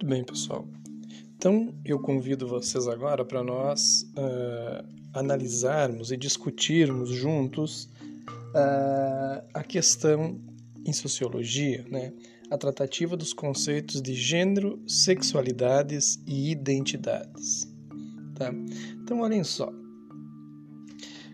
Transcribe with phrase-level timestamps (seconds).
[0.00, 0.66] Muito bem, pessoal.
[1.36, 4.82] Então, eu convido vocês agora para nós uh,
[5.12, 7.84] analisarmos e discutirmos juntos
[8.54, 10.40] uh, a questão
[10.86, 12.14] em sociologia, né?
[12.50, 17.70] a tratativa dos conceitos de gênero, sexualidades e identidades.
[18.36, 18.50] Tá?
[19.02, 19.70] Então, olhem só.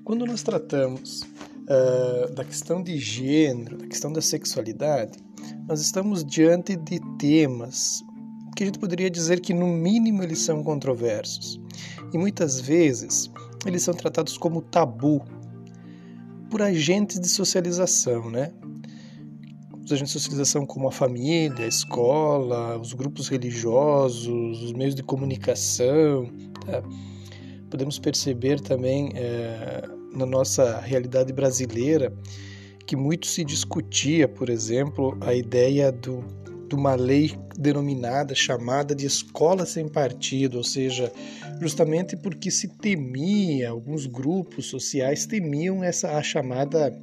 [0.03, 5.17] Quando nós tratamos uh, da questão de gênero, da questão da sexualidade,
[5.69, 8.03] nós estamos diante de temas
[8.57, 11.61] que a gente poderia dizer que, no mínimo, eles são controversos.
[12.13, 13.31] E muitas vezes
[13.67, 15.23] eles são tratados como tabu
[16.51, 18.53] por agentes de socialização, né?
[19.85, 25.03] Os agentes de socialização como a família, a escola, os grupos religiosos, os meios de
[25.03, 26.29] comunicação.
[26.65, 26.83] Tá?
[27.71, 32.13] Podemos perceber também é, na nossa realidade brasileira
[32.87, 36.25] que muito se discutia, por exemplo, a ideia do,
[36.69, 41.13] de uma lei denominada, chamada de escola sem partido, ou seja,
[41.61, 46.97] justamente porque se temia, alguns grupos sociais temiam essa a chamada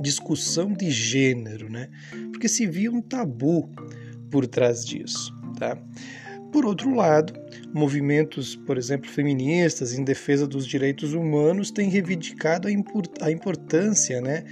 [0.00, 1.88] discussão de gênero, né?
[2.30, 3.70] Porque se via um tabu
[4.30, 5.78] por trás disso, tá?
[6.50, 7.32] Por outro lado,
[7.72, 14.44] movimentos, por exemplo, feministas em defesa dos direitos humanos têm reivindicado a importância né,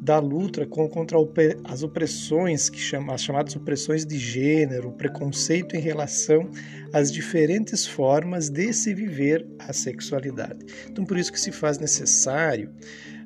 [0.00, 1.18] da luta contra
[1.64, 2.78] as opressões, que
[3.10, 6.48] as chamadas opressões de gênero, preconceito em relação
[6.92, 10.64] às diferentes formas de se viver a sexualidade.
[10.88, 12.70] Então, por isso que se faz necessário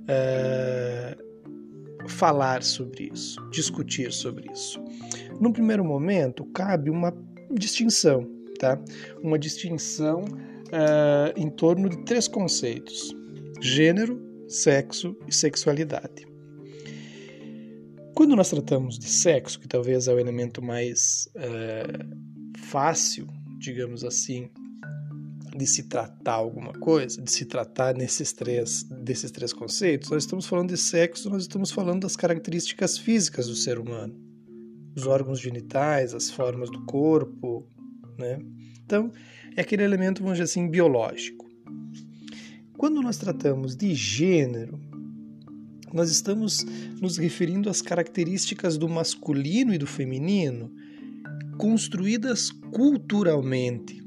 [0.03, 4.83] uh, falar sobre isso, discutir sobre isso.
[5.41, 7.15] No primeiro momento, cabe uma
[7.51, 8.29] distinção,
[8.59, 8.81] tá?
[9.23, 13.15] Uma distinção uh, em torno de três conceitos:
[13.61, 16.32] gênero, sexo e sexualidade.
[18.15, 23.27] Quando nós tratamos de sexo, que talvez é o elemento mais uh, fácil,
[23.59, 24.51] digamos assim,
[25.57, 30.47] de se tratar alguma coisa, de se tratar nesses três, desses três conceitos, nós estamos
[30.47, 34.33] falando de sexo, nós estamos falando das características físicas do ser humano
[34.95, 37.67] os órgãos genitais, as formas do corpo,
[38.19, 38.39] né?
[38.85, 39.11] Então,
[39.57, 41.51] é aquele elemento, vamos dizer assim, biológico.
[42.77, 44.79] Quando nós tratamos de gênero,
[45.97, 46.65] nós estamos
[47.01, 50.71] nos referindo às características do masculino e do feminino
[51.59, 54.03] construídas culturalmente.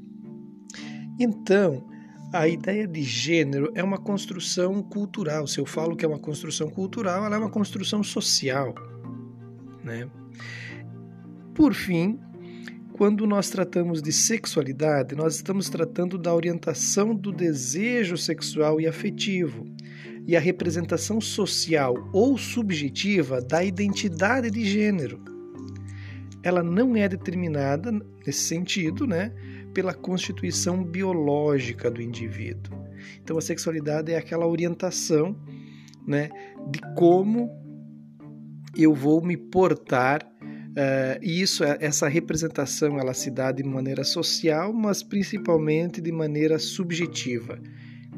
[1.18, 1.86] Então,
[2.32, 5.46] a ideia de gênero é uma construção cultural.
[5.46, 8.74] Se eu falo que é uma construção cultural, ela é uma construção social,
[9.82, 10.08] né?
[11.54, 12.18] Por fim,
[12.92, 19.66] quando nós tratamos de sexualidade, nós estamos tratando da orientação do desejo sexual e afetivo
[20.26, 25.22] e a representação social ou subjetiva da identidade de gênero.
[26.42, 27.92] Ela não é determinada
[28.24, 29.32] nesse sentido, né,
[29.72, 32.76] pela constituição biológica do indivíduo.
[33.22, 35.36] Então a sexualidade é aquela orientação,
[36.06, 36.30] né,
[36.70, 37.50] de como
[38.76, 40.26] eu vou me portar
[40.76, 46.12] Uh, e isso, é, essa representação, ela se dá de maneira social, mas principalmente de
[46.12, 47.58] maneira subjetiva.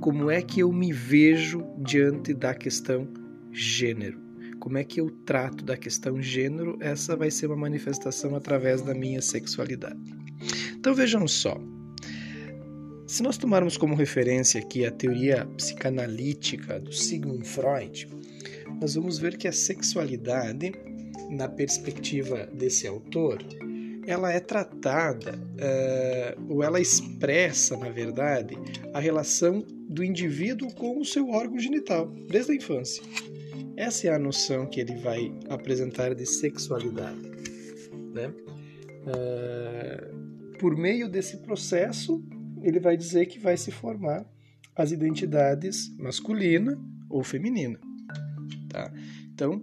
[0.01, 3.09] Como é que eu me vejo diante da questão
[3.51, 4.21] gênero?
[4.61, 6.77] Como é que eu trato da questão gênero?
[6.81, 9.99] Essa vai ser uma manifestação através da minha sexualidade.
[10.73, 11.61] Então vejam só.
[13.09, 18.09] Se nós tomarmos como referência aqui a teoria psicanalítica do Sigmund Freud,
[18.81, 20.73] nós vamos ver que a sexualidade
[21.31, 23.39] na perspectiva desse autor,
[24.09, 28.57] ela é tratada, uh, ou ela expressa, na verdade,
[28.95, 33.03] a relação do indivíduo com o seu órgão genital, desde a infância.
[33.77, 37.21] Essa é a noção que ele vai apresentar de sexualidade.
[38.15, 38.33] Né?
[39.05, 42.25] Uh, por meio desse processo,
[42.63, 44.25] ele vai dizer que vai se formar
[44.75, 46.81] as identidades masculina
[47.11, 47.79] ou feminina.
[48.71, 48.91] Tá?
[49.35, 49.63] Então,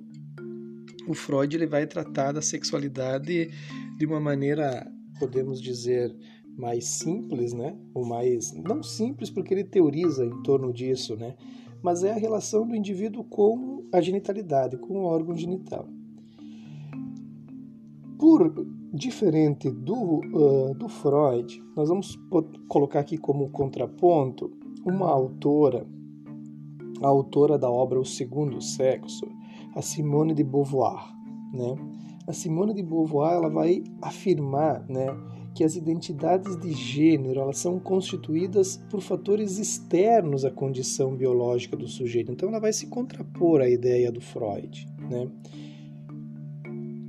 [1.08, 3.50] o Freud ele vai tratar da sexualidade
[3.98, 6.16] de uma maneira, podemos dizer,
[6.58, 7.76] mais simples, né?
[7.94, 11.36] Ou mais não simples porque ele teoriza em torno disso, né?
[11.82, 15.88] Mas é a relação do indivíduo com a genitalidade, com o órgão genital.
[18.18, 22.18] Por diferente do, uh, do Freud, nós vamos
[22.68, 24.52] colocar aqui como contraponto
[24.86, 25.86] uma autora,
[27.02, 29.28] a autora da obra O Segundo Sexo,
[29.76, 31.14] a Simone de Beauvoir,
[31.54, 31.76] né?
[32.28, 35.08] A Simone de Beauvoir ela vai afirmar, né,
[35.54, 41.88] que as identidades de gênero elas são constituídas por fatores externos à condição biológica do
[41.88, 42.32] sujeito.
[42.32, 45.30] Então ela vai se contrapor à ideia do Freud, né?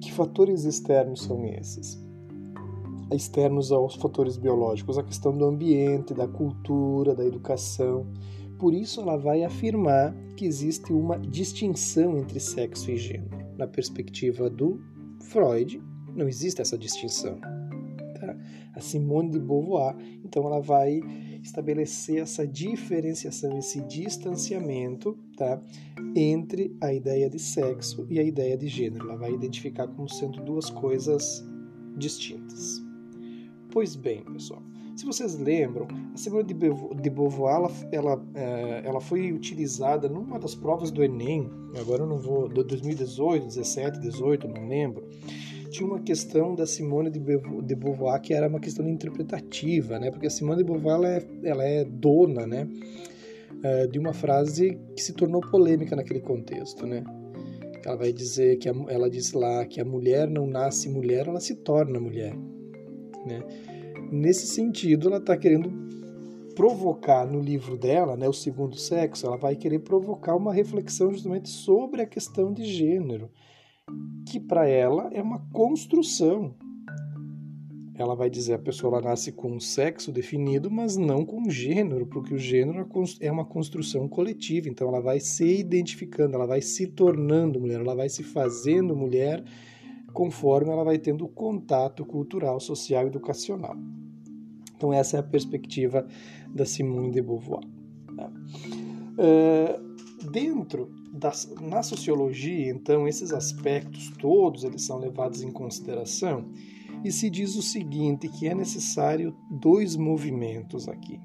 [0.00, 2.06] Que fatores externos são esses?
[3.14, 8.06] externos aos fatores biológicos, a questão do ambiente, da cultura, da educação.
[8.58, 13.46] Por isso, ela vai afirmar que existe uma distinção entre sexo e gênero.
[13.56, 14.80] Na perspectiva do
[15.26, 15.82] Freud,
[16.14, 17.38] não existe essa distinção.
[18.20, 18.36] Tá?
[18.74, 21.00] A Simone de Beauvoir, então, ela vai
[21.42, 25.60] estabelecer essa diferenciação, esse distanciamento tá?
[26.14, 29.08] entre a ideia de sexo e a ideia de gênero.
[29.08, 31.44] Ela vai identificar como sendo duas coisas
[31.96, 32.82] distintas.
[33.70, 34.62] Pois bem, pessoal,
[34.96, 40.54] se vocês lembram, a Simone de Beauvoir ela, ela, é, ela foi utilizada numa das
[40.54, 45.06] provas do Enem, agora eu não vou, de 2018, 17, 18, não lembro.
[45.70, 50.10] Tinha uma questão da Simone de Beauvoir que era uma questão interpretativa, né?
[50.10, 52.66] Porque a Simone de Beauvoir ela é, ela é dona, né?
[53.62, 57.04] É, de uma frase que se tornou polêmica naquele contexto, né?
[57.84, 61.40] Ela vai dizer que a, ela diz lá que a mulher não nasce mulher, ela
[61.40, 62.34] se torna mulher,
[63.26, 63.42] né?
[64.10, 65.70] Nesse sentido, ela está querendo
[66.56, 71.50] provocar no livro dela, né, o segundo sexo, ela vai querer provocar uma reflexão justamente
[71.50, 73.30] sobre a questão de gênero,
[74.26, 76.54] que para ela é uma construção.
[77.94, 82.34] Ela vai dizer a pessoa nasce com um sexo definido, mas não com gênero, porque
[82.34, 82.86] o gênero
[83.20, 84.68] é uma construção coletiva.
[84.68, 89.42] Então ela vai se identificando, ela vai se tornando mulher, ela vai se fazendo mulher
[90.16, 93.76] conforme ela vai tendo contato cultural, social e educacional.
[94.74, 96.06] Então, essa é a perspectiva
[96.48, 97.60] da Simone de Beauvoir.
[98.16, 98.32] Tá?
[99.18, 106.50] Uh, dentro da, na sociologia, então, esses aspectos todos eles são levados em consideração
[107.04, 111.20] e se diz o seguinte, que é necessário dois movimentos aqui.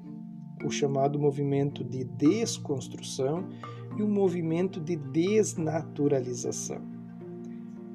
[0.66, 3.48] O chamado movimento de desconstrução
[3.96, 6.82] e o movimento de desnaturalização.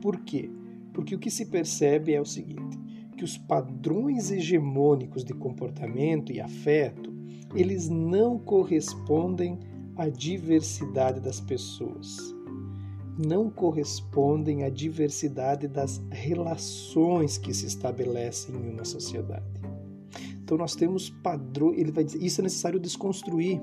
[0.02, 0.50] Por quê?
[0.98, 2.76] Porque o que se percebe é o seguinte:
[3.16, 7.14] que os padrões hegemônicos de comportamento e afeto,
[7.54, 9.60] eles não correspondem
[9.96, 12.18] à diversidade das pessoas.
[13.16, 19.46] Não correspondem à diversidade das relações que se estabelecem em uma sociedade.
[20.44, 23.62] Então nós temos padrões, ele vai dizer, isso é necessário desconstruir.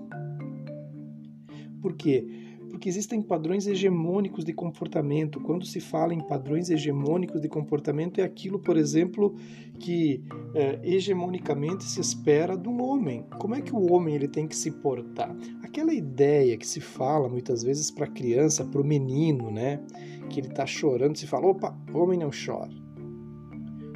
[1.82, 2.28] Por quê?
[2.74, 5.38] Porque existem padrões hegemônicos de comportamento.
[5.38, 9.36] Quando se fala em padrões hegemônicos de comportamento, é aquilo, por exemplo,
[9.78, 10.24] que
[10.56, 13.24] é, hegemonicamente se espera de um homem.
[13.38, 15.32] Como é que o homem ele tem que se portar?
[15.62, 19.80] Aquela ideia que se fala muitas vezes para a criança, para o menino, né?
[20.28, 22.72] Que ele está chorando, se fala, opa, homem não chora.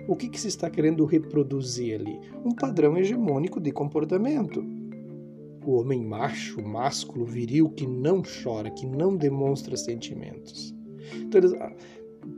[0.07, 2.21] O que, que se está querendo reproduzir ali?
[2.45, 4.65] Um padrão hegemônico de comportamento
[5.69, 10.75] o homem macho, másculo, viril, que não chora, que não demonstra sentimentos.
[11.15, 11.71] Então, eles, ah,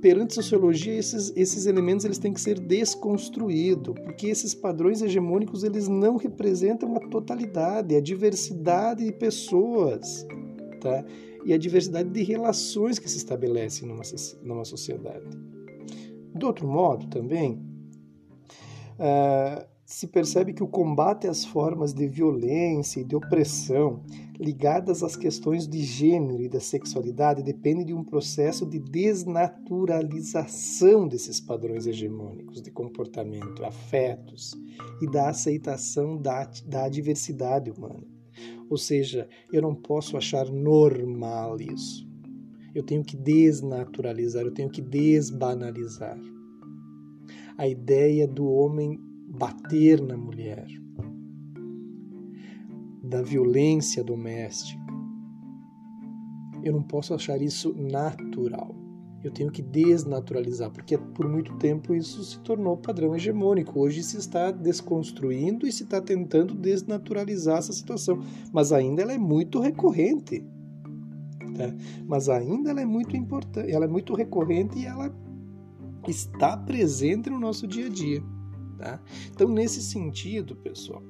[0.00, 5.86] perante sociologia, esses, esses elementos eles têm que ser desconstruídos, porque esses padrões hegemônicos eles
[5.86, 10.26] não representam a totalidade, a diversidade de pessoas,
[10.80, 11.04] tá?
[11.44, 14.02] e a diversidade de relações que se estabelecem numa,
[14.42, 15.24] numa sociedade.
[16.34, 17.62] Do outro modo, também,
[18.98, 24.04] uh, se percebe que o combate às formas de violência e de opressão
[24.38, 31.40] ligadas às questões de gênero e da sexualidade depende de um processo de desnaturalização desses
[31.40, 34.52] padrões hegemônicos de comportamento, afetos
[35.02, 38.06] e da aceitação da, da diversidade humana.
[38.70, 42.08] Ou seja, eu não posso achar normal isso.
[42.72, 46.16] Eu tenho que desnaturalizar, eu tenho que desbanalizar.
[47.58, 50.66] A ideia do homem bater na mulher,
[53.02, 54.80] da violência doméstica.
[56.62, 58.74] Eu não posso achar isso natural.
[59.22, 63.78] Eu tenho que desnaturalizar, porque por muito tempo isso se tornou padrão hegemônico.
[63.78, 68.18] Hoje se está desconstruindo e se está tentando desnaturalizar essa situação,
[68.52, 70.42] mas ainda ela é muito recorrente.
[71.54, 71.74] Tá?
[72.06, 75.14] Mas ainda ela é muito importante, ela é muito recorrente e ela
[76.08, 78.22] está presente no nosso dia a dia.
[78.80, 78.98] Tá?
[79.30, 81.02] Então, nesse sentido, pessoal,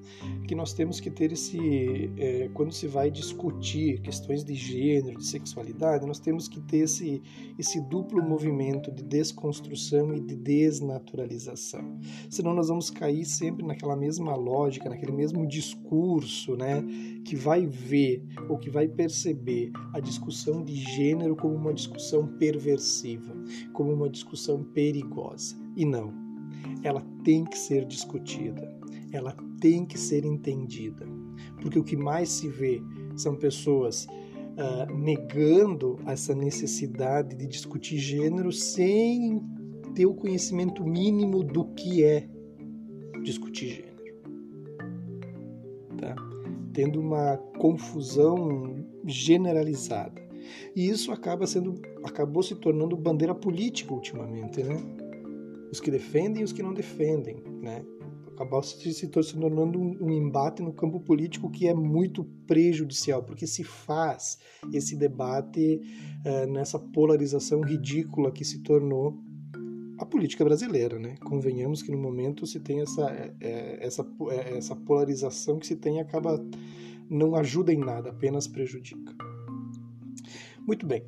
[0.49, 2.11] que nós temos que ter esse.
[2.17, 7.23] É, quando se vai discutir questões de gênero, de sexualidade, nós temos que ter esse,
[7.57, 12.01] esse duplo movimento de desconstrução e de desnaturalização.
[12.29, 16.83] Senão, nós vamos cair sempre naquela mesma lógica, naquele mesmo discurso, né,
[17.25, 23.33] que vai ver ou que vai perceber a discussão de gênero como uma discussão perversiva,
[23.73, 25.57] como uma discussão perigosa.
[25.77, 26.20] E não
[26.83, 28.77] ela tem que ser discutida,
[29.13, 31.07] ela tem que ser entendida,
[31.61, 32.83] porque o que mais se vê
[33.17, 39.43] são pessoas uh, negando essa necessidade de discutir gênero sem
[39.95, 42.29] ter o conhecimento mínimo do que é
[43.23, 43.91] discutir gênero.
[45.99, 46.15] Tá?
[46.73, 50.21] Tendo uma confusão generalizada.
[50.75, 54.77] E isso acaba sendo, acabou se tornando bandeira política ultimamente, né?
[55.71, 57.85] Os que defendem e os que não defendem, né?
[58.35, 63.47] Acabou se, se tornando um, um embate no campo político que é muito prejudicial, porque
[63.47, 64.39] se faz
[64.73, 65.81] esse debate
[66.25, 69.19] uh, nessa polarização ridícula que se tornou
[69.99, 71.17] a política brasileira, né?
[71.23, 76.01] Convenhamos que no momento se tem essa, é, essa, é, essa polarização que se tem
[76.01, 76.43] acaba
[77.11, 79.15] não ajuda em nada, apenas prejudica.
[80.67, 81.05] Muito bem.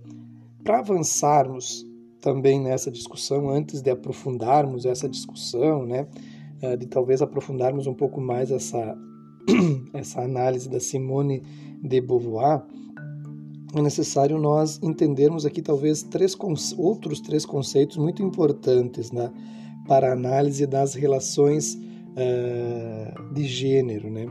[0.63, 1.87] Para avançarmos
[2.23, 6.07] também nessa discussão, antes de aprofundarmos essa discussão, né,
[6.63, 8.97] é, de talvez aprofundarmos um pouco mais essa,
[9.93, 11.43] essa análise da Simone
[11.83, 12.63] de Beauvoir,
[13.75, 16.37] é necessário nós entendermos aqui talvez três
[16.77, 19.33] outros três conceitos muito importantes né,
[19.89, 24.27] para a análise das relações uh, de gênero, né,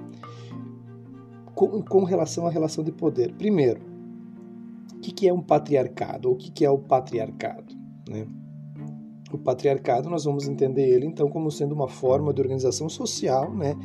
[1.53, 3.33] com, com relação à relação de poder.
[3.33, 3.81] Primeiro,
[4.95, 6.29] o que, que é um patriarcado?
[6.29, 7.80] Ou o que, que é o patriarcado?
[8.11, 8.27] Né?
[9.31, 13.77] O patriarcado, nós vamos entender ele então como sendo uma forma de organização social, né?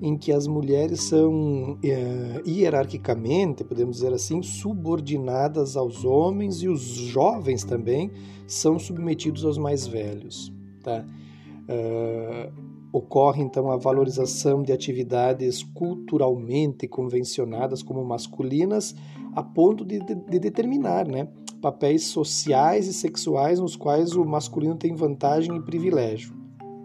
[0.00, 6.82] em que as mulheres são é, hierarquicamente, podemos dizer assim, subordinadas aos homens e os
[6.82, 8.10] jovens também
[8.46, 10.52] são submetidos aos mais velhos.
[10.82, 11.04] Tá?
[11.64, 12.52] Uh,
[12.92, 18.94] ocorre então a valorização de atividades culturalmente convencionadas como masculinas
[19.34, 21.26] a ponto de, de, de determinar né,
[21.64, 26.34] papéis sociais e sexuais nos quais o masculino tem vantagem e privilégio.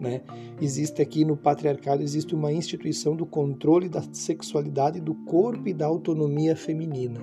[0.00, 0.22] Né?
[0.58, 5.84] Existe aqui no patriarcado existe uma instituição do controle da sexualidade do corpo e da
[5.84, 7.20] autonomia feminina.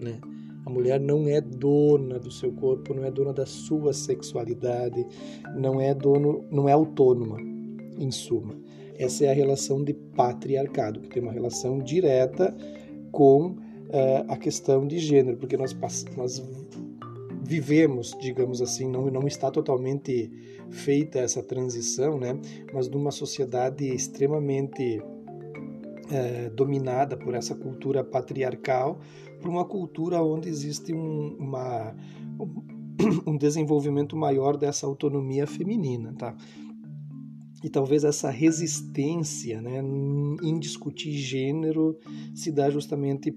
[0.00, 0.18] Né?
[0.66, 5.06] A mulher não é dona do seu corpo, não é dona da sua sexualidade,
[5.54, 7.38] não é dono, não é autônoma,
[7.96, 8.58] em suma.
[8.98, 12.52] Essa é a relação de patriarcado, que tem uma relação direta
[13.12, 13.54] com
[13.94, 15.76] uh, a questão de gênero, porque nós,
[16.16, 16.42] nós
[17.44, 20.30] vivemos, digamos assim, não, não está totalmente
[20.70, 22.38] feita essa transição, né?
[22.72, 28.98] mas numa sociedade extremamente uh, dominada por essa cultura patriarcal,
[29.40, 31.94] por uma cultura onde existe um, uma,
[33.26, 36.14] um desenvolvimento maior dessa autonomia feminina.
[36.14, 36.34] Tá?
[37.62, 39.82] E talvez essa resistência né,
[40.42, 41.98] em discutir gênero
[42.34, 43.36] se dá justamente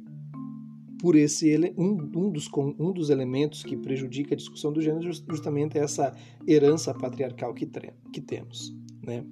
[0.99, 2.49] por esse um, um, dos,
[2.79, 6.15] um dos elementos que prejudica a discussão do gênero justamente é essa
[6.47, 7.69] herança patriarcal que,
[8.11, 8.75] que temos.
[9.03, 9.23] Né?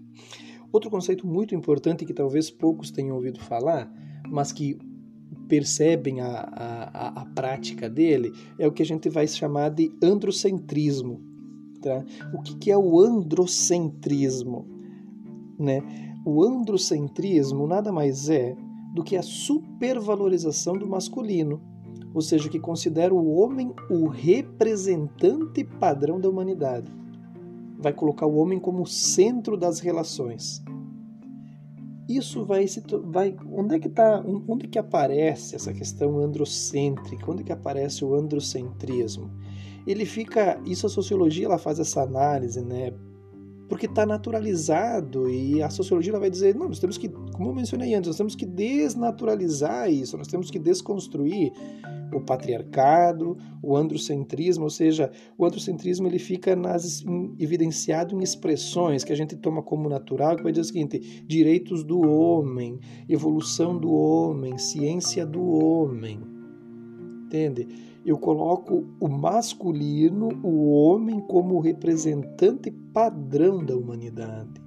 [0.72, 3.91] Outro conceito muito importante que talvez poucos tenham ouvido falar,
[4.27, 4.77] mas que
[5.48, 11.22] percebem a, a, a prática dele, é o que a gente vai chamar de androcentrismo.
[11.81, 12.03] Tá?
[12.34, 14.67] O que, que é o androcentrismo?
[15.57, 15.81] Né?
[16.25, 18.55] O androcentrismo nada mais é
[18.96, 21.62] do que a supervalorização do masculino,
[22.14, 26.90] ou seja, que considera o homem o representante padrão da humanidade.
[27.78, 30.64] Vai colocar o homem como centro das relações.
[32.08, 37.30] Isso vai se vai onde é que tá, onde que aparece essa questão androcêntrica?
[37.30, 39.30] Onde que aparece o androcentrismo?
[39.86, 42.94] Ele fica, isso a sociologia ela faz essa análise, né?
[43.68, 47.94] porque está naturalizado e a sociologia vai dizer, não, nós temos que, como eu mencionei
[47.94, 51.51] antes, nós temos que desnaturalizar isso, nós temos que desconstruir
[52.13, 59.04] o patriarcado, o androcentrismo, ou seja, o androcentrismo ele fica nas, em, evidenciado em expressões
[59.04, 63.77] que a gente toma como natural, que vai dizer o seguinte, direitos do homem, evolução
[63.77, 66.22] do homem, ciência do homem,
[67.25, 67.68] entende?
[68.06, 74.64] eu coloco o masculino, o homem, como representante padrão da humanidade.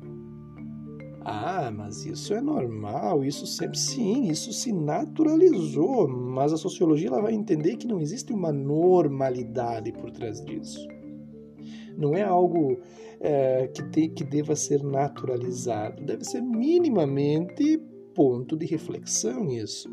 [1.24, 7.20] Ah, mas isso é normal, isso sempre sim, isso se naturalizou, mas a sociologia ela
[7.20, 10.86] vai entender que não existe uma normalidade por trás disso.
[11.96, 12.78] Não é algo
[13.20, 17.78] é, que, te, que deva ser naturalizado, deve ser minimamente
[18.14, 19.88] ponto de reflexão isso.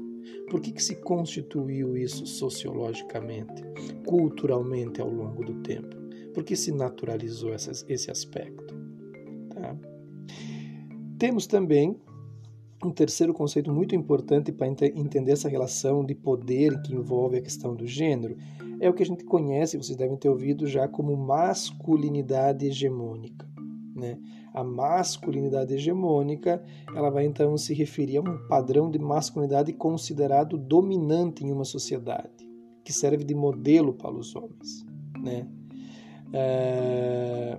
[0.50, 3.64] Por que, que se constituiu isso sociologicamente,
[4.06, 5.96] culturalmente ao longo do tempo?
[6.34, 8.76] Por que se naturalizou esse aspecto?
[9.50, 9.76] Tá?
[11.18, 11.96] Temos também
[12.84, 17.76] um terceiro conceito muito importante para entender essa relação de poder que envolve a questão
[17.76, 18.38] do gênero
[18.80, 23.48] é o que a gente conhece, vocês devem ter ouvido já como masculinidade hegemônica.
[23.96, 24.20] Né?
[24.54, 26.62] A masculinidade hegemônica,
[26.94, 32.50] ela vai então se referir a um padrão de masculinidade considerado dominante em uma sociedade,
[32.84, 34.86] que serve de modelo para os homens,
[35.22, 35.48] né?
[36.34, 37.58] É...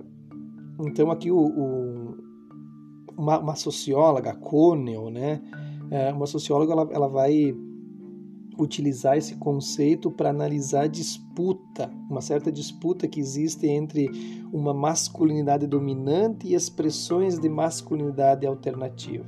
[0.79, 2.26] Então aqui o, o,
[3.17, 5.41] uma, uma socióloga, Conel, né?
[5.89, 7.55] É, uma socióloga ela, ela vai
[8.59, 14.09] utilizar esse conceito para analisar disputa, uma certa disputa que existe entre
[14.51, 19.25] uma masculinidade dominante e expressões de masculinidade alternativa.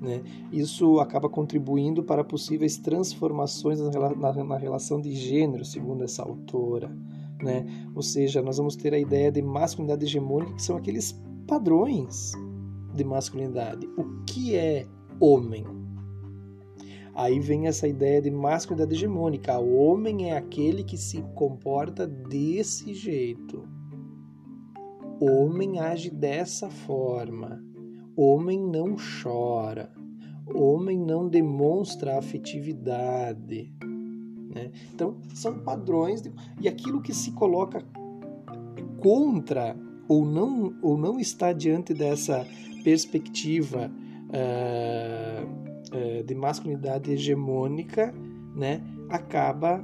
[0.00, 0.22] Né?
[0.52, 6.94] Isso acaba contribuindo para possíveis transformações na, na, na relação de gênero, segundo essa autora.
[7.42, 7.66] Né?
[7.94, 12.32] Ou seja, nós vamos ter a ideia de masculinidade hegemônica, que são aqueles padrões
[12.98, 13.86] de masculinidade.
[13.96, 14.86] O que é
[15.20, 15.64] homem?
[17.14, 19.58] Aí vem essa ideia de masculinidade hegemônica.
[19.58, 23.66] O homem é aquele que se comporta desse jeito.
[25.20, 27.64] O homem age dessa forma.
[28.16, 29.92] O homem não chora.
[30.46, 33.72] O homem não demonstra afetividade.
[34.54, 34.70] Né?
[34.94, 36.22] Então, são padrões.
[36.22, 36.32] De...
[36.60, 37.84] E aquilo que se coloca
[39.00, 39.76] contra
[40.08, 42.46] ou não, ou não está diante dessa
[42.82, 43.90] perspectiva.
[44.28, 48.12] Uh, é, de masculinidade hegemônica,
[48.54, 49.82] né, acaba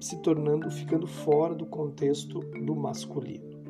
[0.00, 3.60] se tornando, ficando fora do contexto do masculino.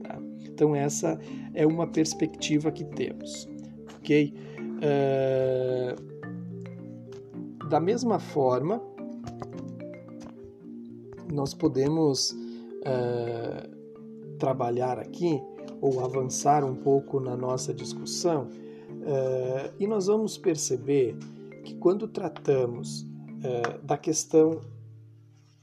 [0.00, 0.16] Tá?
[0.44, 1.18] Então essa
[1.52, 3.48] é uma perspectiva que temos,
[3.96, 4.32] ok?
[4.80, 5.96] É...
[7.68, 8.80] Da mesma forma,
[11.32, 12.36] nós podemos
[12.84, 13.70] é,
[14.42, 15.40] trabalhar aqui
[15.80, 18.48] ou avançar um pouco na nossa discussão
[19.02, 21.16] Uh, e nós vamos perceber
[21.64, 24.60] que quando tratamos uh, da questão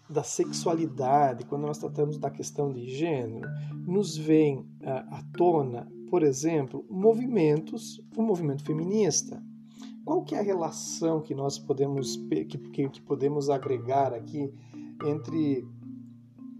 [0.09, 3.47] da sexualidade, quando nós tratamos da questão de gênero,
[3.87, 4.65] nos vem uh,
[5.11, 9.41] à tona, por exemplo, movimentos, o movimento feminista.
[10.03, 14.51] Qual que é a relação que nós podemos que, que podemos agregar aqui
[15.05, 15.65] entre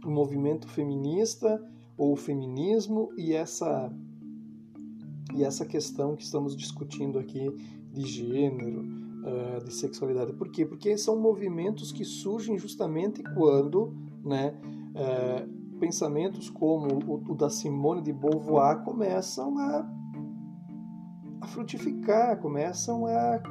[0.06, 1.62] o movimento feminista
[2.00, 3.94] ou o feminismo e essa
[5.36, 7.54] e essa questão que estamos discutindo aqui
[7.92, 10.34] de gênero, uh, de sexualidade.
[10.34, 10.66] Por quê?
[10.66, 14.56] Porque são movimentos que surgem justamente quando né,
[14.96, 19.88] uh, pensamentos como o, o, da Simone de Beauvoir começam a,
[21.42, 23.44] a frutificar, começam a,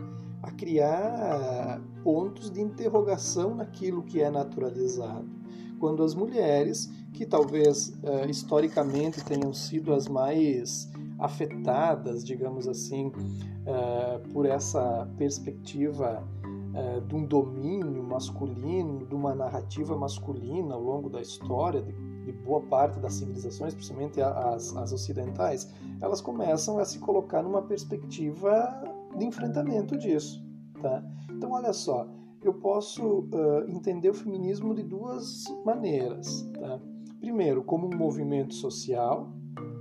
[0.43, 5.38] a criar pontos de interrogação naquilo que é naturalizado.
[5.79, 14.29] Quando as mulheres, que talvez uh, historicamente tenham sido as mais afetadas, digamos assim, uh,
[14.33, 21.21] por essa perspectiva uh, de um domínio masculino, de uma narrativa masculina ao longo da
[21.21, 21.93] história de,
[22.25, 25.69] de boa parte das civilizações, principalmente as, as ocidentais,
[26.01, 28.83] elas começam a se colocar numa perspectiva
[29.17, 30.47] de enfrentamento disso.
[30.81, 31.03] Tá?
[31.31, 32.07] Então, olha só,
[32.43, 36.49] eu posso uh, entender o feminismo de duas maneiras.
[36.59, 36.81] Tá?
[37.21, 39.33] Primeiro, como um movimento social,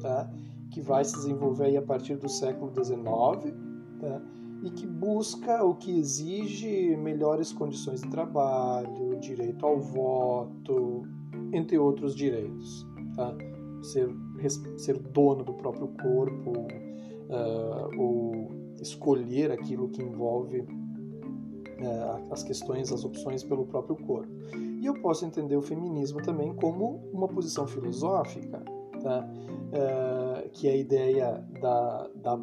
[0.01, 0.29] tá?
[0.71, 3.53] que vai se desenvolver a partir do século XIX
[3.99, 4.21] tá?
[4.63, 11.03] e que busca ou que exige melhores condições de trabalho, direito ao voto,
[11.53, 12.85] entre outros direitos.
[13.15, 13.35] Tá?
[13.83, 14.09] Ser,
[14.77, 16.51] ser dono do próprio corpo
[17.29, 20.65] uh, ou escolher aquilo que envolve
[21.79, 24.31] uh, as questões, as opções pelo próprio corpo.
[24.81, 28.63] E eu posso entender o feminismo também como uma posição filosófica
[29.01, 29.27] tá?
[29.71, 32.39] É, que é a ideia da, da,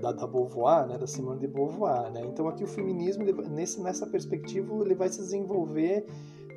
[0.00, 0.98] da, da Beauvoir, né?
[0.98, 2.10] da Simone de Beauvoir.
[2.10, 2.22] Né?
[2.26, 6.06] Então aqui o feminismo, nesse, nessa perspectiva, ele vai se desenvolver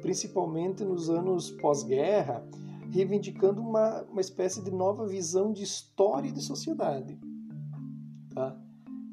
[0.02, 2.44] principalmente nos anos pós-guerra,
[2.92, 7.20] reivindicando uma, uma espécie de nova visão de história e de sociedade.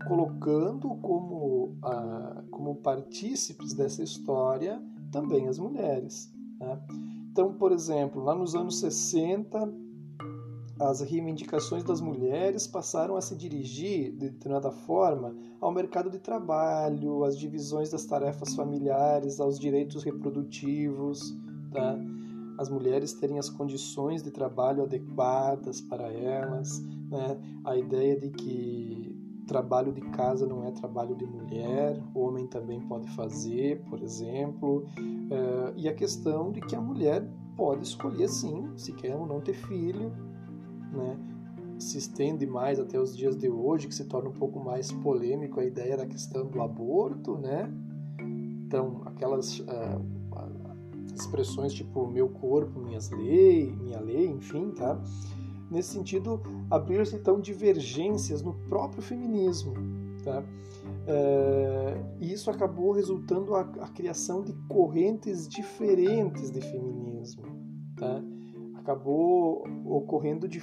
[0.06, 6.32] Colocando como, ah, como partícipes dessa história também as mulheres.
[6.60, 6.78] Né?
[7.30, 9.72] Então, por exemplo, lá nos anos 60,
[10.78, 17.24] as reivindicações das mulheres passaram a se dirigir, de determinada forma, ao mercado de trabalho,
[17.24, 21.34] às divisões das tarefas familiares, aos direitos reprodutivos,
[21.72, 21.98] tá?
[22.58, 27.38] as mulheres terem as condições de trabalho adequadas para elas, né?
[27.64, 29.15] a ideia de que
[29.46, 34.84] trabalho de casa não é trabalho de mulher, o homem também pode fazer, por exemplo,
[34.98, 39.40] eh, e a questão de que a mulher pode escolher sim, se quer ou não
[39.40, 40.12] ter filho,
[40.92, 41.16] né,
[41.78, 45.60] se estende mais até os dias de hoje, que se torna um pouco mais polêmico
[45.60, 47.70] a ideia da questão do aborto, né?
[48.66, 49.64] Então, aquelas uh,
[51.14, 54.98] expressões tipo meu corpo, minhas leis, minha lei, enfim, tá?
[55.70, 59.74] Nesse sentido, abrir-se então divergências no próprio feminismo,
[60.22, 60.40] tá?
[60.40, 67.44] Uh, e isso acabou resultando a, a criação de correntes diferentes de feminismo,
[67.96, 68.22] tá?
[68.86, 70.60] acabou ocorrendo de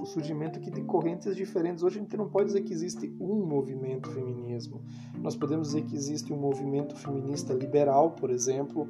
[0.00, 1.82] o surgimento aqui de correntes diferentes.
[1.82, 4.80] Hoje a gente não pode dizer que existe um movimento feminismo.
[5.20, 8.88] Nós podemos dizer que existe um movimento feminista liberal, por exemplo.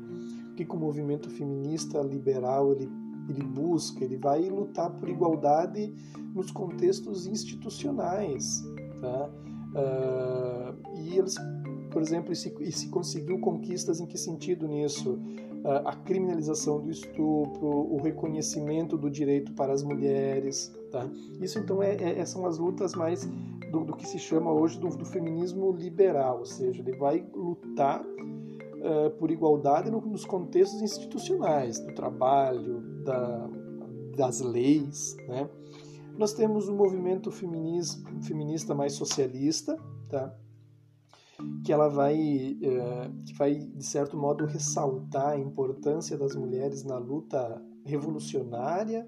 [0.53, 2.88] O que, que o movimento feminista liberal ele,
[3.29, 4.05] ele busca?
[4.05, 5.93] Ele vai lutar por igualdade
[6.35, 8.63] nos contextos institucionais,
[9.01, 9.31] tá?
[9.75, 11.37] Uh, e eles
[11.91, 15.17] por exemplo, e se, e se conseguiu conquistas em que sentido nisso?
[15.87, 20.71] a criminalização do estupro, o reconhecimento do direito para as mulheres.
[20.91, 21.09] Tá?
[21.41, 23.25] Isso então é, é, são as lutas mais
[23.73, 28.03] do, do, que se chama hoje do, do, feminismo liberal, ou seja, ele vai lutar
[28.03, 33.49] uh, por igualdade no, nos contextos institucionais, do trabalho, da,
[34.17, 35.17] das leis.
[35.29, 35.49] Né?
[36.17, 39.77] Nós temos um movimento feminista mais socialista,
[40.09, 40.35] tá?
[41.64, 46.99] que ela vai, é, que vai de certo modo ressaltar a importância das mulheres na
[46.99, 49.07] luta revolucionária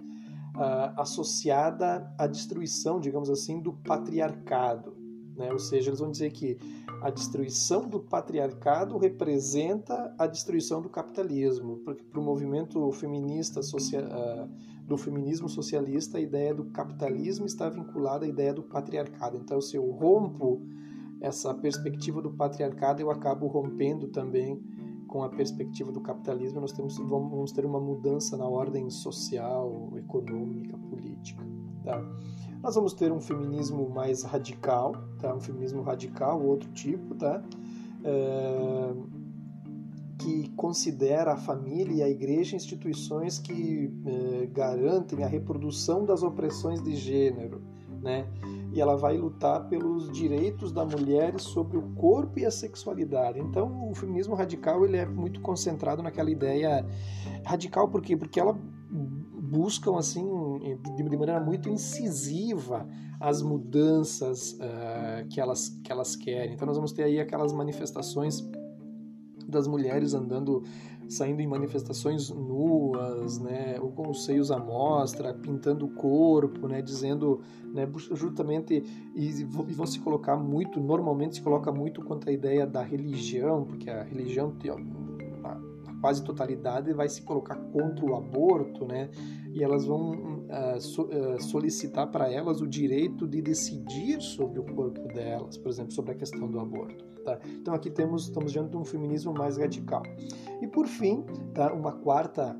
[0.96, 4.95] associada à destruição, digamos assim, do patriarcado.
[5.36, 5.52] Né?
[5.52, 6.58] Ou seja, eles vão dizer que
[7.02, 13.60] a destruição do patriarcado representa a destruição do capitalismo, porque para o movimento feminista
[14.86, 19.36] do feminismo socialista a ideia do capitalismo está vinculada à ideia do patriarcado.
[19.36, 20.62] Então, se eu rompo
[21.20, 24.62] essa perspectiva do patriarcado, eu acabo rompendo também
[25.06, 26.60] com a perspectiva do capitalismo.
[26.60, 31.44] Nós temos, vamos ter uma mudança na ordem social, econômica, política.
[31.84, 32.02] Tá?
[32.62, 35.34] Nós vamos ter um feminismo mais radical, tá?
[35.34, 37.42] um feminismo radical, outro tipo, tá?
[38.04, 38.94] É,
[40.18, 46.82] que considera a família e a igreja instituições que é, garantem a reprodução das opressões
[46.82, 47.62] de gênero,
[48.06, 48.26] né?
[48.76, 53.40] e ela vai lutar pelos direitos da mulher sobre o corpo e a sexualidade.
[53.40, 56.86] Então, o feminismo radical ele é muito concentrado naquela ideia
[57.42, 58.14] radical por quê?
[58.18, 58.52] Porque ela
[59.40, 60.28] buscam assim
[60.94, 62.86] de maneira muito incisiva
[63.18, 66.52] as mudanças uh, que elas que elas querem.
[66.52, 68.46] Então, nós vamos ter aí aquelas manifestações
[69.48, 70.62] das mulheres andando
[71.08, 76.82] saindo em manifestações nuas, né, ou com os seios à mostra, pintando o corpo, né,
[76.82, 77.40] dizendo,
[77.72, 78.82] né, justamente
[79.14, 83.90] e vão se colocar muito, normalmente se coloca muito contra a ideia da religião, porque
[83.90, 84.50] a religião
[86.00, 89.10] quase totalidade vai se colocar contra o aborto, né,
[89.52, 94.64] e elas vão uh, so, uh, solicitar para elas o direito de decidir sobre o
[94.64, 97.04] corpo delas, por exemplo, sobre a questão do aborto.
[97.24, 97.38] Tá?
[97.60, 100.02] Então aqui temos estamos diante de um feminismo mais radical.
[100.60, 102.56] E por fim, tá, uma quarta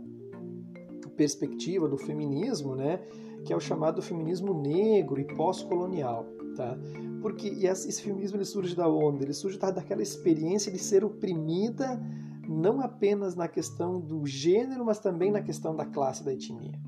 [1.16, 3.00] perspectiva do feminismo, né,
[3.44, 6.76] que é o chamado feminismo negro e pós-colonial, tá?
[7.22, 9.24] Porque e esse feminismo ele surge da onde?
[9.24, 12.00] Ele surge daquela experiência de ser oprimida
[12.48, 16.78] não apenas na questão do gênero, mas também na questão da classe da etnia.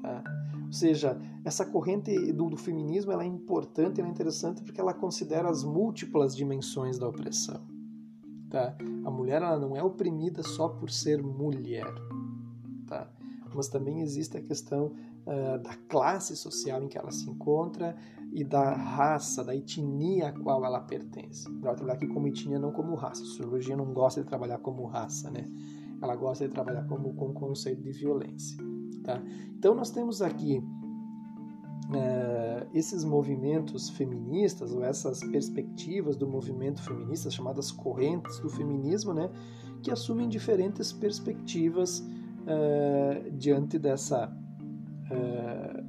[0.00, 0.22] Tá?
[0.66, 5.64] Ou seja, essa corrente do, do, feminismo é importante, é interessante porque ela considera as
[5.64, 7.60] múltiplas dimensões da opressão.
[8.48, 8.76] Tá?
[9.04, 11.92] A mulher ela não é oprimida só por ser mulher,
[12.86, 13.10] tá?
[13.54, 14.92] mas também existe a questão
[15.26, 17.96] uh, da classe social em que ela se encontra
[18.32, 21.48] e da raça, da etnia a qual ela pertence.
[21.62, 23.22] Ela trabalhar aqui como etnia, não como raça.
[23.22, 25.46] A sociologia não gosta de trabalhar como raça, né?
[26.00, 28.56] Ela gosta de trabalhar como com conceito de violência.
[29.02, 29.20] Tá?
[29.56, 30.62] Então nós temos aqui
[31.94, 39.30] é, esses movimentos feministas ou essas perspectivas do movimento feminista chamadas correntes do feminismo, né,
[39.82, 42.04] que assumem diferentes perspectivas
[42.46, 44.32] é, diante dessa
[45.10, 45.84] é,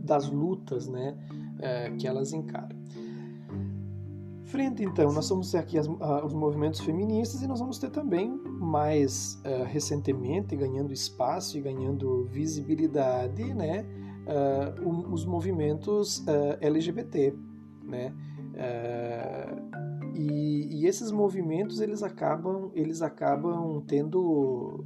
[0.00, 1.16] das lutas, né,
[1.98, 2.76] que elas encaram.
[4.52, 8.38] Frente, então, nós vamos ter aqui as, os movimentos feministas e nós vamos ter também,
[8.60, 13.86] mais uh, recentemente, ganhando espaço e ganhando visibilidade, né,
[14.26, 17.34] uh, os movimentos uh, LGBT,
[17.82, 18.12] né,
[20.14, 24.84] e, e, esses movimentos eles acabam, eles acabam tendo,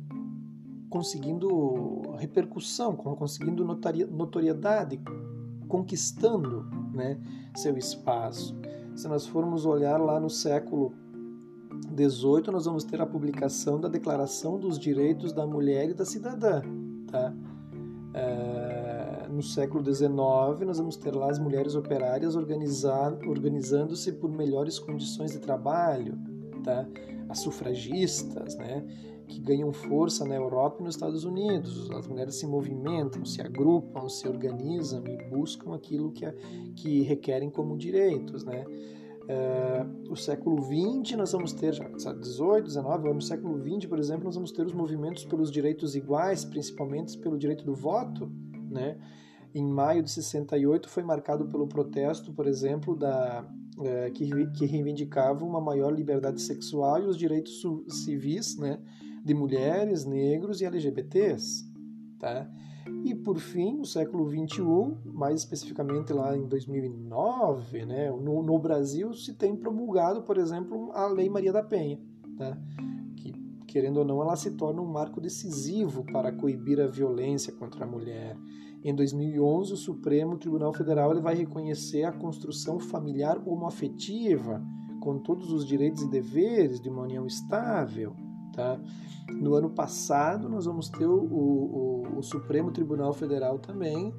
[0.88, 5.00] conseguindo repercussão, conseguindo notoriedade,
[5.76, 7.18] conquistando, né,
[7.54, 8.56] seu espaço.
[8.94, 10.94] Se nós formos olhar lá no século
[11.94, 16.62] XVIII, nós vamos ter a publicação da Declaração dos Direitos da Mulher e da Cidadã.
[17.10, 17.34] Tá?
[18.14, 20.10] É, no século XIX,
[20.64, 26.18] nós vamos ter lá as mulheres operárias organizando-se por melhores condições de trabalho,
[26.64, 26.86] tá?
[27.28, 28.82] as sufragistas, né?
[29.26, 31.90] Que ganham força na Europa e nos Estados Unidos.
[31.90, 36.26] As mulheres se movimentam, se agrupam, se organizam e buscam aquilo que,
[36.74, 38.44] que requerem como direitos.
[38.44, 38.64] Né?
[39.26, 44.24] Uh, o século XX nós vamos ter, já 18, 19, no século XX, por exemplo,
[44.24, 48.30] nós vamos ter os movimentos pelos direitos iguais, principalmente pelo direito do voto,
[48.70, 48.96] né?
[49.52, 53.44] Em maio de 68 foi marcado pelo protesto, por exemplo, da
[53.78, 58.78] uh, que, que reivindicava uma maior liberdade sexual e os direitos civis, né,
[59.26, 61.66] de mulheres, negros e LGBTs,
[62.16, 62.48] tá?
[63.04, 69.12] E por fim, no século XXI, mais especificamente lá em 2009, né, no, no Brasil
[69.12, 71.98] se tem promulgado, por exemplo, a Lei Maria da Penha,
[72.38, 72.56] né,
[73.16, 73.32] que,
[73.66, 77.88] querendo ou não, ela se torna um marco decisivo para coibir a violência contra a
[77.88, 78.36] mulher.
[78.84, 84.64] Em 2011, o Supremo Tribunal Federal ele vai reconhecer a construção familiar homoafetiva,
[85.00, 88.14] com todos os direitos e deveres de uma união estável.
[88.56, 88.80] Tá?
[89.30, 94.14] No ano passado, nós vamos ter o, o, o Supremo Tribunal Federal também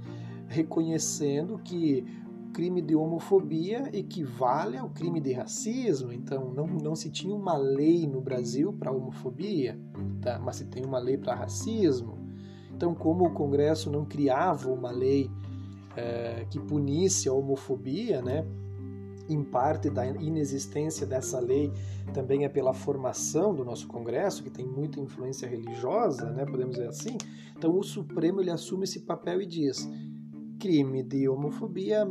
[0.48, 2.06] reconhecendo que
[2.54, 6.12] crime de homofobia equivale ao crime de racismo.
[6.12, 9.80] Então, não, não se tinha uma lei no Brasil para homofobia,
[10.22, 10.40] tá?
[10.40, 12.18] mas se tem uma lei para racismo.
[12.74, 15.30] Então, como o Congresso não criava uma lei
[15.96, 18.46] é, que punisse a homofobia, né?
[19.30, 21.72] Em parte da inexistência dessa lei
[22.14, 26.90] também é pela formação do nosso Congresso, que tem muita influência religiosa, né, podemos dizer
[26.90, 27.18] assim.
[27.56, 29.90] Então o Supremo ele assume esse papel e diz:
[30.60, 32.08] crime de homofobia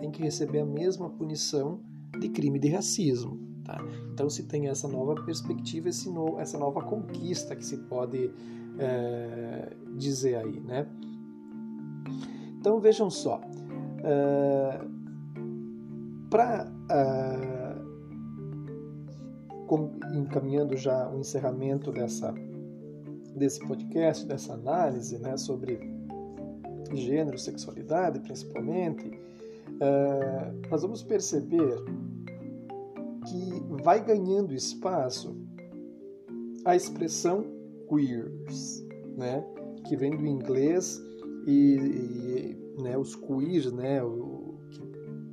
[0.00, 1.80] tem que receber a mesma punição
[2.18, 3.38] de crime de racismo.
[3.64, 3.84] Tá?
[4.12, 8.30] Então se tem essa nova perspectiva, no, essa nova conquista que se pode
[8.78, 10.86] é, dizer aí, né?
[12.58, 13.40] Então vejam só.
[14.02, 14.80] É,
[16.30, 17.76] para uh, ah,
[20.14, 22.34] encaminhando já o encerramento dessa
[23.38, 25.78] desse podcast, dessa análise, né, sobre
[26.92, 31.76] gênero, sexualidade, principalmente, uh, nós vamos perceber
[33.26, 35.36] que vai ganhando espaço
[36.64, 37.44] a expressão
[37.88, 38.84] queers,
[39.16, 39.44] né,
[39.86, 41.00] que vem do inglês
[41.46, 44.02] e, e né, os queers, né,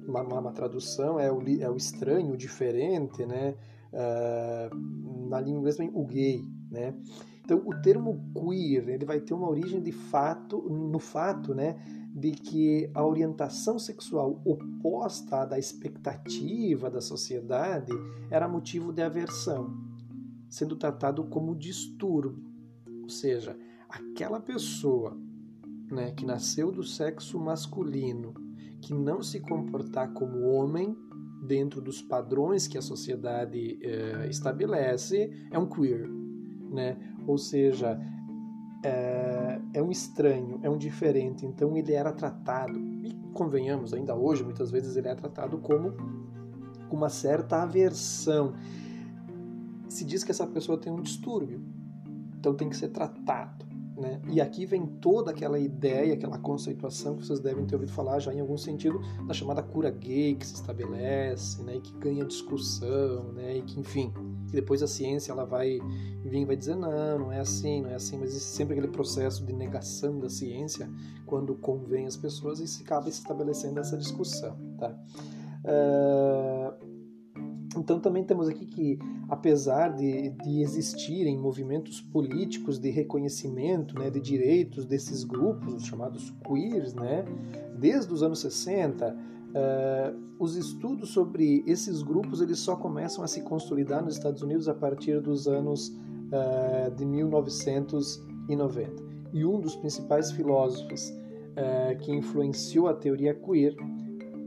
[0.07, 3.55] uma, uma, tradução é o, é o estranho, o diferente, né?
[3.91, 6.93] Uh, na língua inglesa o gay, né?
[7.45, 11.77] Então o termo queer ele vai ter uma origem de fato no fato, né,
[12.11, 17.91] de que a orientação sexual oposta à da expectativa da sociedade
[18.31, 19.77] era motivo de aversão,
[20.49, 22.43] sendo tratado como distúrbio,
[23.03, 23.55] ou seja,
[23.87, 25.15] aquela pessoa,
[25.91, 28.33] né, que nasceu do sexo masculino
[28.85, 30.95] que não se comportar como homem
[31.47, 36.07] dentro dos padrões que a sociedade é, estabelece é um queer,
[36.71, 36.95] né?
[37.25, 37.99] Ou seja,
[38.83, 41.47] é, é, um estranho, é um diferente.
[41.47, 45.93] Então ele era tratado e convenhamos ainda hoje muitas vezes ele é tratado como
[46.87, 48.53] com uma certa aversão.
[49.89, 51.59] Se diz que essa pessoa tem um distúrbio,
[52.37, 53.64] então tem que ser tratado.
[53.97, 54.21] Né?
[54.27, 58.33] E aqui vem toda aquela ideia, aquela conceituação que vocês devem ter ouvido falar já
[58.33, 61.77] em algum sentido da chamada cura gay que se estabelece, né?
[61.77, 63.57] E que ganha discussão, né?
[63.57, 64.11] E que enfim,
[64.47, 65.79] que depois a ciência ela vai
[66.25, 69.45] vir vai dizer não, não é assim, não é assim, mas existe sempre aquele processo
[69.45, 70.89] de negação da ciência
[71.25, 74.93] quando convém as pessoas e se acaba se estabelecendo essa discussão, tá?
[75.63, 76.94] Uh
[77.77, 78.97] então também temos aqui que,
[79.29, 86.33] apesar de, de existirem movimentos políticos de reconhecimento né, de direitos desses grupos, os chamados
[86.45, 87.25] queers, né,
[87.77, 89.15] desde os anos 60, uh,
[89.55, 94.67] eh, os estudos sobre esses grupos eles só começam a se consolidar nos Estados Unidos
[94.67, 99.03] a partir dos anos uh, de 1990.
[99.33, 103.75] E um dos principais filósofos uh, que influenciou a teoria queer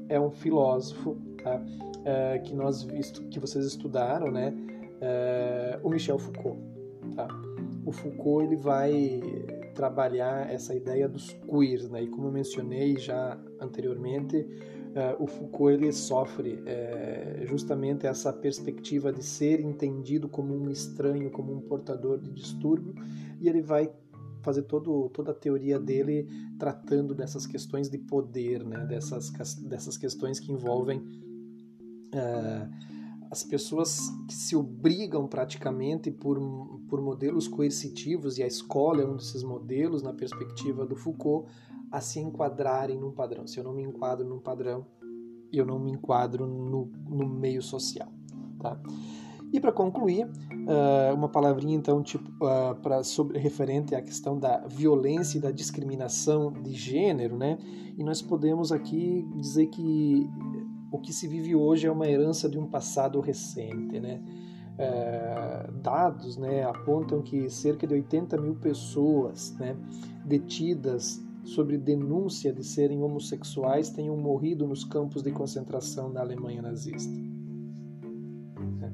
[0.09, 1.63] é um filósofo tá?
[2.05, 2.87] É, que nós
[3.31, 4.55] que vocês estudaram, né?
[5.01, 6.59] É, o Michel Foucault.
[7.15, 7.29] Tá?
[7.85, 9.21] O Foucault ele vai
[9.75, 12.03] trabalhar essa ideia dos queers, né?
[12.03, 14.47] E como eu mencionei já anteriormente,
[14.95, 16.63] é, o Foucault ele sofre
[17.45, 22.95] justamente essa perspectiva de ser entendido como um estranho, como um portador de distúrbio,
[23.41, 23.91] e ele vai
[24.43, 26.27] fazer todo, toda a teoria dele
[26.59, 28.87] tratando dessas questões de poder, né?
[28.87, 31.03] dessas, dessas questões que envolvem
[33.31, 36.39] as pessoas que se obrigam praticamente por,
[36.89, 41.51] por modelos coercitivos, e a escola é um desses modelos, na perspectiva do Foucault,
[41.91, 43.47] a se enquadrarem num padrão.
[43.47, 44.87] Se eu não me enquadro num padrão,
[45.53, 48.09] eu não me enquadro no, no meio social.
[48.59, 48.81] Tá?
[49.53, 54.67] E para concluir, uh, uma palavrinha então tipo uh, para sobre referente à questão da
[54.67, 57.59] violência e da discriminação de gênero, né?
[57.97, 60.29] E nós podemos aqui dizer que
[60.91, 64.23] o que se vive hoje é uma herança de um passado recente, né?
[64.81, 69.77] É, dados né, apontam que cerca de 80 mil pessoas né,
[70.25, 77.13] detidas sobre denúncia de serem homossexuais tenham morrido nos campos de concentração da Alemanha nazista.
[78.79, 78.93] Né?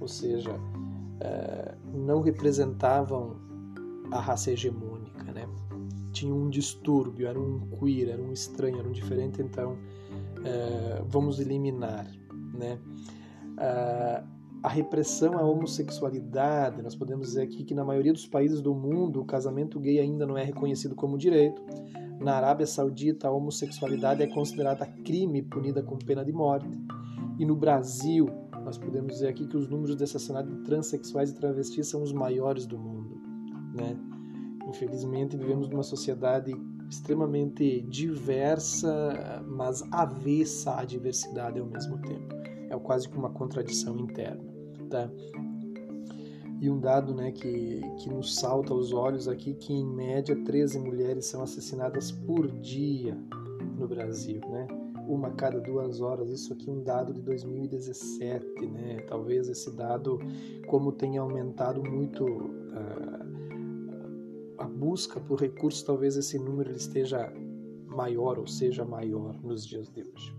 [0.00, 0.58] Ou seja,
[1.20, 3.36] é, não representavam
[4.10, 5.46] a raça hegemônica, né?
[6.12, 9.76] tinham um distúrbio, eram um queer, eram um estranho, eram um diferente, então
[10.44, 12.06] é, vamos eliminar.
[12.54, 12.78] Né?
[14.62, 19.20] a repressão à homossexualidade, nós podemos dizer aqui que na maioria dos países do mundo
[19.20, 21.62] o casamento gay ainda não é reconhecido como direito.
[22.20, 26.78] Na Arábia Saudita, a homossexualidade é considerada crime punida com pena de morte.
[27.38, 28.28] E no Brasil,
[28.62, 32.12] nós podemos dizer aqui que os números de assassinato de transexuais e travestis são os
[32.12, 33.18] maiores do mundo.
[33.74, 33.96] Né?
[34.68, 36.54] Infelizmente, vivemos numa sociedade
[36.90, 42.34] extremamente diversa, mas avessa à diversidade ao mesmo tempo.
[42.68, 44.42] É quase que uma contradição interna.
[44.90, 45.08] Tá?
[46.60, 50.80] E um dado né, que, que nos salta aos olhos aqui, que em média 13
[50.80, 53.16] mulheres são assassinadas por dia
[53.78, 54.66] no Brasil, né?
[55.08, 59.00] Uma a cada duas horas, isso aqui é um dado de 2017, né?
[59.08, 60.20] Talvez esse dado,
[60.66, 63.09] como tenha aumentado muito uh,
[64.80, 67.30] busca por recursos, talvez esse número esteja
[67.86, 70.34] maior ou seja maior nos dias de hoje.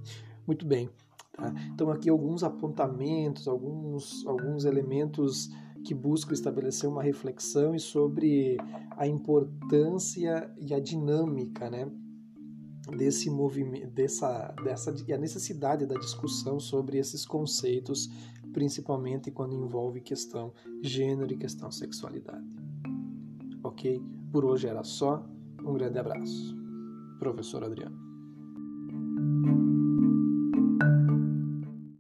[0.48, 0.90] Muito bem,
[1.34, 1.54] Tá?
[1.74, 5.50] Então, aqui alguns apontamentos, alguns, alguns elementos
[5.84, 8.58] que buscam estabelecer uma reflexão sobre
[8.92, 11.90] a importância e a dinâmica né,
[12.96, 18.10] desse movimento, dessa, dessa, e a necessidade da discussão sobre esses conceitos,
[18.54, 22.46] principalmente quando envolve questão gênero e questão sexualidade.
[23.64, 24.04] Ok?
[24.32, 25.26] Por hoje era só.
[25.64, 26.56] Um grande abraço.
[27.20, 28.02] Professor Adriano.